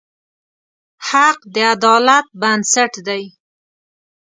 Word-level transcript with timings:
حق 1.07 1.39
د 1.53 1.55
عدالت 1.73 2.25
بنسټ 2.41 2.93
دی. 3.07 3.23